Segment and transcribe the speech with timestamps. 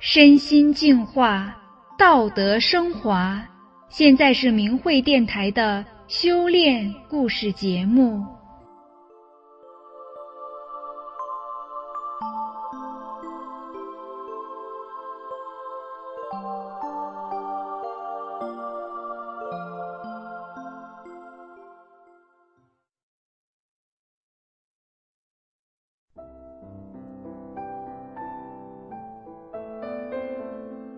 [0.00, 1.56] 身心净化，
[1.98, 3.42] 道德升华。
[3.88, 8.22] 现在是明慧电台的修炼故事节目。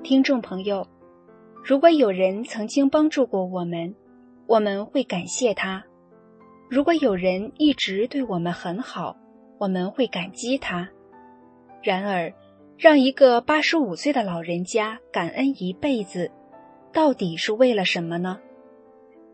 [0.06, 0.86] 听众朋友，
[1.64, 3.96] 如果有人曾经帮助过我们，
[4.46, 5.82] 我们会感谢他；
[6.70, 9.16] 如果有人一直对我们很好，
[9.58, 10.88] 我们会感激他。
[11.82, 12.32] 然而，
[12.78, 16.30] 让一个八十五岁的老人家感恩一辈子，
[16.92, 18.38] 到底是为了什么呢？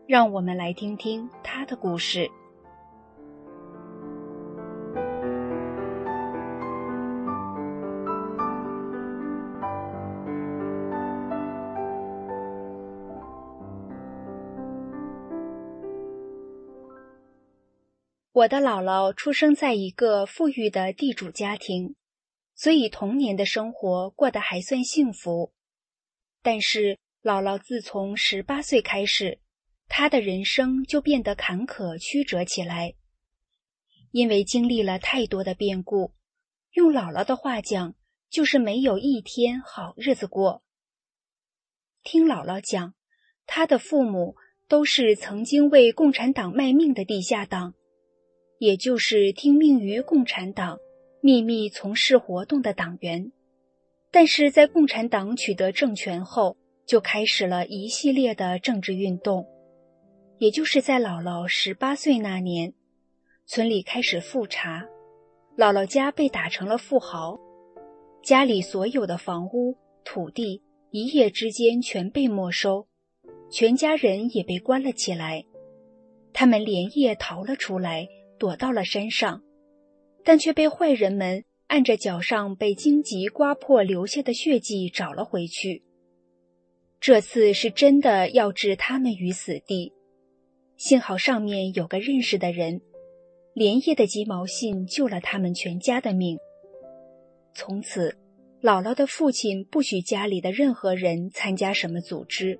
[0.07, 2.31] 让我们来听听他的故事。
[18.33, 21.93] 我的姥姥出生在一个富裕的地主家庭，
[22.55, 25.53] 所以童年的生活过得还算幸福。
[26.41, 29.39] 但是，姥姥自从十八岁开始，
[29.87, 32.95] 她的人生就变得坎坷曲折起来。
[34.09, 36.15] 因为经历了太多的变故，
[36.71, 37.93] 用姥姥的话讲，
[38.31, 40.63] 就是没有一天好日子过。
[42.01, 42.95] 听姥姥讲，
[43.45, 44.35] 她的父母
[44.67, 47.75] 都是曾经为共产党卖命的地下党。
[48.63, 50.79] 也就是听命于共产党、
[51.19, 53.33] 秘密从事活动的党员，
[54.09, 59.45] 但是在共产党取得政权后，就开始了一系列的政治运动。
[60.37, 62.73] 也就是在姥姥十八岁那年，
[63.45, 64.87] 村里开始复查，
[65.57, 67.37] 姥姥家被打成了富豪，
[68.23, 69.75] 家里所有的房屋、
[70.05, 72.87] 土地一夜之间全被没收，
[73.51, 75.43] 全家人也被关了起来，
[76.31, 78.07] 他们连夜逃了出来。
[78.43, 79.41] 躲到了山上，
[80.25, 85.81] 但却被坏人们按着脚上被荆棘刮破留下的血迹找了回去。
[86.99, 89.93] 这次是真的要置他们于死地，
[90.75, 92.81] 幸好上面有个认识的人，
[93.53, 96.37] 连夜的鸡毛信救了他们全家的命。
[97.55, 98.17] 从此，
[98.61, 102.59] 姥姥的父亲不许家里的任何人参加什么组织，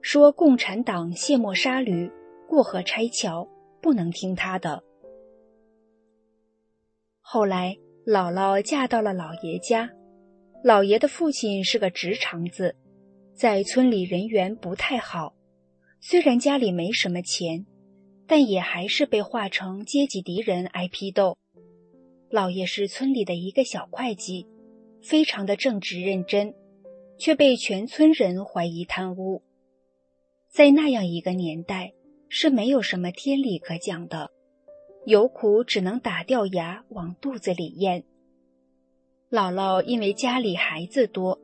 [0.00, 2.10] 说共产党卸磨杀驴、
[2.48, 3.48] 过河拆桥，
[3.80, 4.82] 不能听他的。
[7.26, 7.74] 后来，
[8.06, 9.90] 姥姥嫁到了老爷家，
[10.62, 12.76] 老爷的父亲是个直肠子，
[13.32, 15.34] 在村里人缘不太好。
[16.02, 17.64] 虽然家里没什么钱，
[18.26, 21.38] 但也还是被划成阶级敌人挨批斗。
[22.28, 24.46] 老爷是村里的一个小会计，
[25.02, 26.54] 非常的正直认真，
[27.18, 29.42] 却被全村人怀疑贪污。
[30.52, 31.94] 在那样一个年代，
[32.28, 34.30] 是没有什么天理可讲的。
[35.06, 38.04] 有苦只能打掉牙往肚子里咽。
[39.30, 41.38] 姥姥因为家里孩子多，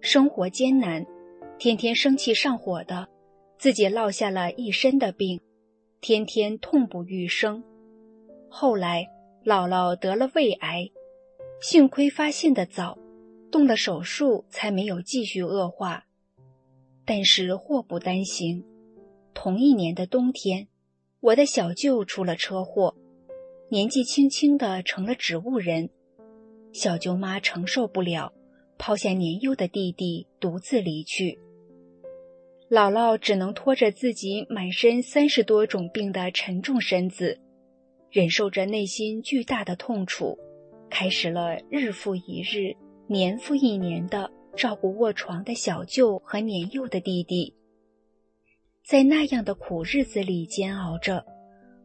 [0.00, 1.06] 生活艰难，
[1.56, 3.08] 天天生气上火的，
[3.56, 5.40] 自己落下了一身的病，
[6.00, 7.62] 天天痛不欲生。
[8.48, 9.06] 后来
[9.44, 10.90] 姥姥得了胃癌，
[11.60, 12.98] 幸亏发现的早，
[13.52, 16.06] 动了手术才没有继续恶化。
[17.04, 18.64] 但是祸不单行，
[19.34, 20.66] 同一年的冬天，
[21.20, 22.96] 我的小舅出了车祸。
[23.74, 25.90] 年纪轻轻的成了植物人，
[26.72, 28.32] 小舅妈承受不了，
[28.78, 31.40] 抛下年幼的弟弟独自离去。
[32.70, 37.40] 姥姥只能拖着自己满身三十多种病的沉重身子，
[38.12, 40.38] 忍受着内心巨大的痛楚，
[40.88, 42.76] 开始了日复一日、
[43.08, 47.52] 年复一年的照顾卧床的小舅和年幼的弟弟。
[48.86, 51.26] 在那样的苦日子里煎熬着。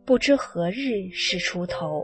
[0.10, 2.04] 不知何日是出头。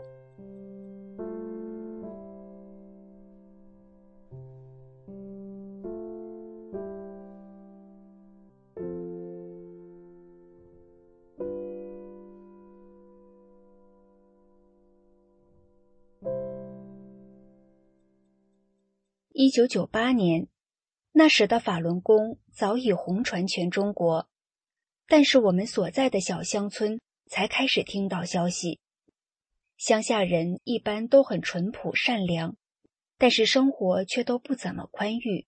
[19.32, 20.46] 一九九八年，
[21.10, 24.28] 那时的法轮功早已红传全中国，
[25.08, 27.00] 但是我们所在的小乡村。
[27.26, 28.80] 才开始听到消息，
[29.76, 32.56] 乡下人一般都很淳朴善良，
[33.18, 35.46] 但是生活却都不怎么宽裕，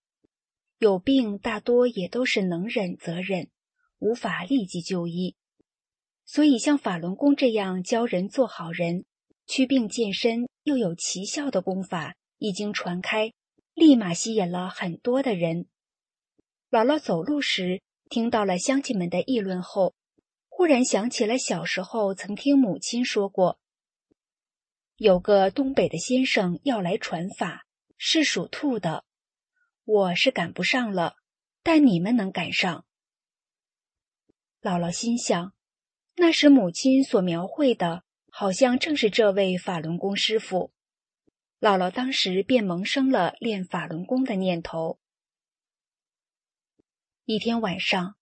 [0.77, 3.49] 有病大多也都是能忍则忍，
[3.97, 5.35] 无法立即就医。
[6.25, 9.05] 所以像法轮功这样教人做好人、
[9.47, 13.33] 祛病健身又有奇效的功法已经传开，
[13.73, 15.65] 立马吸引了很多的人。
[16.69, 19.95] 姥姥走路时听到了乡亲们的议论后，
[20.59, 23.61] 忽然想起了小时候曾听母亲说过，
[24.97, 27.65] 有个东北的先生要来传法，
[27.97, 29.05] 是属兔的。
[29.85, 31.15] 我是赶不上了，
[31.63, 32.85] 但你们能赶上。
[34.61, 35.53] 姥姥心想，
[36.17, 40.73] 那时母亲所描绘的，好像正是这位法轮功师傅。
[41.61, 44.99] 姥姥当时便萌生了练法轮功的念头。
[47.23, 48.17] 一天晚上，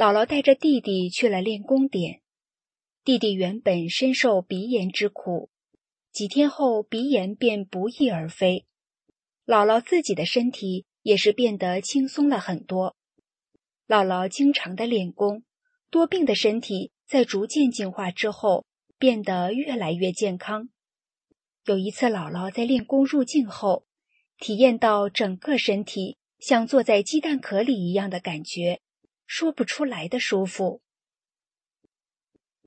[0.00, 2.22] 姥姥带着弟弟去了练功点。
[3.04, 5.50] 弟弟原本深受鼻炎之苦，
[6.10, 8.64] 几天后鼻炎便不翼而飞。
[9.44, 10.86] 姥姥自己的身体。
[11.02, 12.94] 也是变得轻松了很多。
[13.88, 15.44] 姥姥经常的练功，
[15.90, 18.66] 多病的身体在逐渐进化之后，
[18.98, 20.68] 变得越来越健康。
[21.64, 23.86] 有一次，姥姥在练功入境后，
[24.38, 28.82] 体验到整个身体像坐在鸡蛋壳里一样的感觉，
[29.32, 30.82] 说不出来的舒服。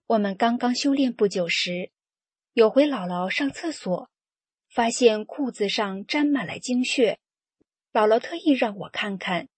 [0.08, 1.92] 我们刚刚修炼不久时，
[2.54, 4.10] 有回姥姥上厕所，
[4.70, 7.20] 发现裤子上沾满了精血。
[7.92, 9.50] 姥姥特意让我看看，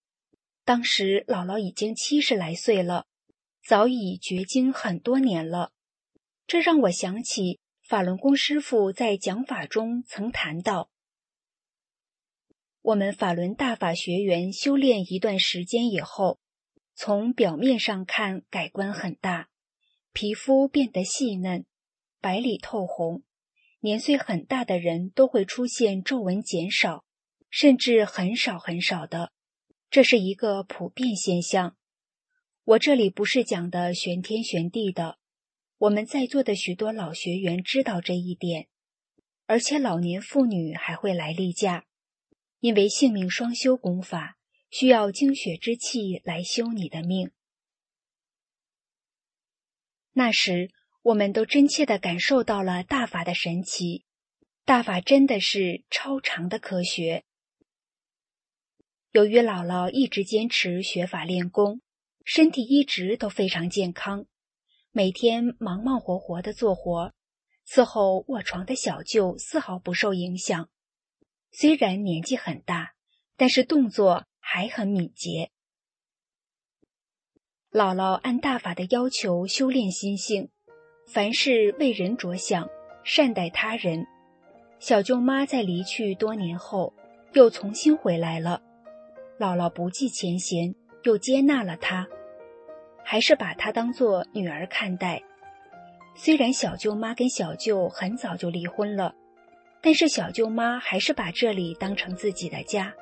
[0.63, 3.06] 当时姥姥已经七十来岁了，
[3.63, 5.74] 早已绝经很多年了。
[6.48, 10.90] 这让我想起法轮功师傅在讲法中曾谈到：
[12.81, 16.40] 我们法轮大法学员修炼一段时间以后，
[16.95, 19.50] 从表面上看改观很大，
[20.12, 21.65] 皮肤变得细嫩、
[22.19, 23.24] 白里透红，
[23.81, 27.03] 年岁很大的人都会出现皱纹减少。
[27.57, 29.31] 甚至很少很少的，
[29.89, 31.77] 这是一个普遍现象。
[32.65, 35.19] 我这里不是讲的玄天玄地的，
[35.77, 38.68] 我们在座的许多老学员知道这一点，
[39.45, 41.86] 而且老年妇女还会来例假，
[42.59, 44.35] 因为性命双修功法
[44.77, 47.31] 需要精血之气来修你的命。
[50.12, 50.69] 那时，
[51.01, 54.04] 我们都真切的感受到了大法的神奇，
[54.66, 57.24] 大法真的是超长的科学。
[59.12, 61.80] 由于姥姥一直坚持学法练功，
[62.25, 64.25] 身体一直都非常健康，
[64.92, 67.13] 每天忙忙活活的做活，
[67.66, 70.69] 伺候卧床的小舅丝毫不受影响。
[71.54, 72.95] 虽然年纪很大，
[73.38, 75.50] 但是动作还很敏捷。
[77.71, 80.50] 姥姥按大法的要求修炼心性，
[81.07, 82.69] 凡事为人着想，
[83.03, 84.06] 善待他人。
[84.77, 86.94] 小舅妈在离去多年后，
[87.33, 88.62] 又重新回来了。
[89.39, 92.07] 姥姥不计前嫌，又接纳了她，
[93.03, 95.24] 还是把她当做女儿看待。
[96.15, 99.15] 虽然小舅妈跟小舅很早就离婚了，
[99.81, 102.94] 但是小舅妈还是把这里当成自己的家，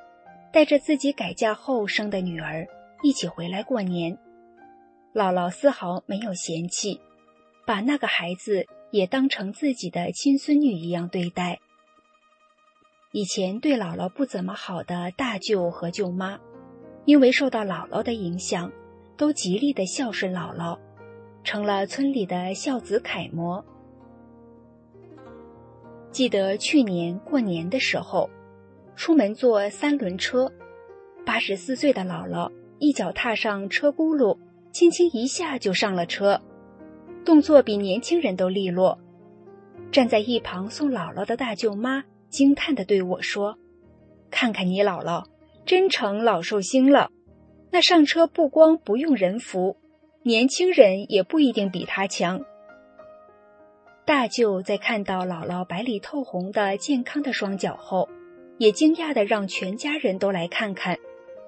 [0.54, 2.68] 带着自己改嫁后生的女儿
[3.02, 4.16] 一起回来过年。
[5.12, 7.02] 姥姥丝毫没有嫌弃，
[7.66, 11.60] 把那个孩子也当成自己的亲孙女一样对待。
[13.12, 16.40] 以前对姥姥不怎么好的大舅和舅妈，
[17.06, 18.72] 因为受到姥姥的影响，
[19.18, 20.78] 都极力的孝顺姥姥，
[21.44, 23.66] 成了村里的孝子楷模。
[26.12, 28.30] 记得去年过年的时候，
[28.96, 30.52] 出门坐三轮车，
[31.26, 34.38] 八十四岁的姥姥一脚踏上车轱辘，
[34.72, 36.42] 轻轻一下就上了车，
[37.26, 39.00] 动作比年轻人都利落。
[39.92, 42.04] 站在一旁送姥姥的大舅妈。
[42.30, 43.60] 惊叹的对我说
[44.32, 45.24] ：“看看你姥姥，
[45.68, 47.12] 真成老寿星了。
[47.70, 49.78] 那上车不光不用人扶，
[50.24, 52.44] 年轻人也不一定比他强。”
[54.04, 58.10] 大舅在看到姥姥白里透红的健康的双脚后，
[58.58, 60.98] 也惊讶的让全家人都来看看，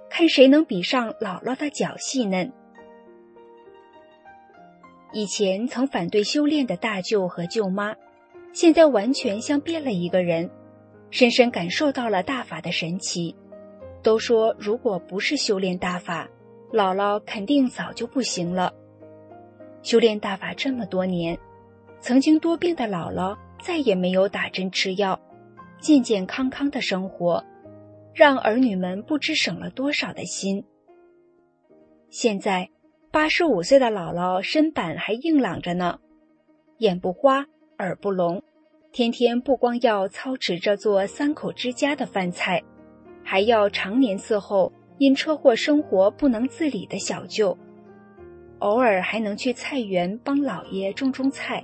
[0.09, 2.51] 看谁能比上姥姥的脚细嫩。
[5.13, 7.95] 以前曾反对修炼的大舅和舅妈，
[8.51, 10.49] 现在完全像变了一个人。
[11.11, 13.33] 深深感受到了大法的神奇。
[14.01, 16.27] 都说，如果不是修炼大法，
[16.73, 18.73] 姥姥肯定早就不行了。
[19.81, 21.37] 修炼大法这么多年，
[22.01, 25.19] 曾经多病的姥姥再也没有打针吃药，
[25.79, 27.43] 健健康康的生活，
[28.13, 30.63] 让儿女们不知省了多少的心。
[32.09, 32.69] 现在，
[33.11, 35.99] 八十五岁的姥姥身板还硬朗着呢，
[36.79, 37.45] 眼不花，
[37.77, 38.41] 耳不聋。
[38.91, 42.63] 天天不光要操持着做三口之家的饭菜，
[43.23, 47.55] 还要常年伺候因车祸生活不能自理的小舅。
[48.59, 51.63] 偶尔还能去菜园帮姥爷种种菜。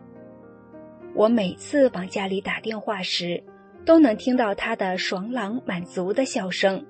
[1.15, 3.41] 我每次往家里打电话时，
[3.85, 6.85] 都能听到他的爽朗满足的笑声。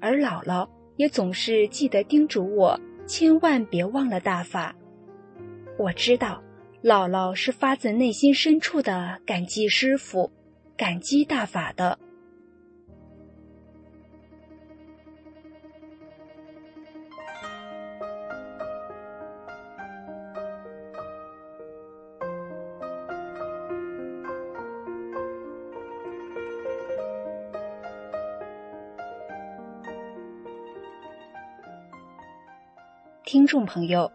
[0.00, 4.74] 而姥姥也总是记得叮嘱我，千万别忘了大法。
[5.76, 6.42] 我知道，
[6.82, 10.30] 姥姥是发自内心深处的感激师傅，
[10.76, 11.98] 感激大法的。
[33.30, 34.10] 听众朋友，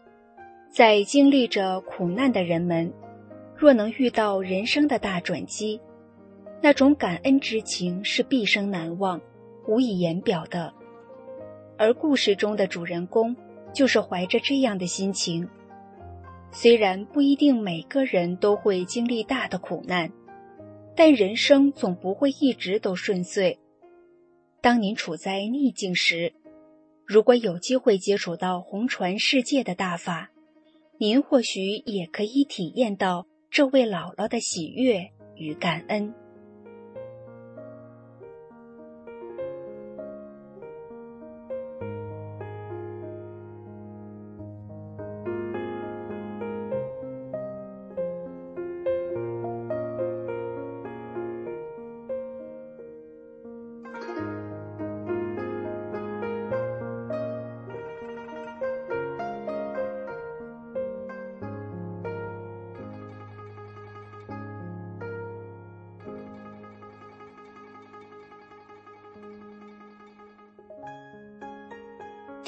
[0.72, 2.92] 在经历着苦难的人们，
[3.56, 5.80] 若能遇到人生的大转机，
[6.64, 9.22] 那种感恩之情是毕生难忘、
[9.68, 10.74] 无以言表的。
[11.78, 13.36] 而故事中的主人公
[13.72, 15.48] 就是怀着这样的心情。
[16.50, 20.12] 虽然不一定每个人都会经历大的苦难，
[20.96, 23.60] 但人生总不会一直都顺遂。
[24.60, 26.34] 当您处在逆境时，
[27.06, 30.32] 如果有机会接触到红船世界的大法，
[30.98, 36.14] 您或许也可以体验到这位姥姥的喜悦与感恩。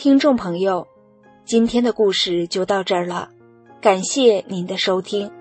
[0.06, 0.88] 听众朋友，
[1.46, 3.30] 今天的故事就到这儿了，
[3.82, 5.32] 感谢您的收听。